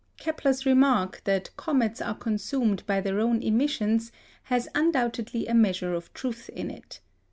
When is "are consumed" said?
2.01-2.83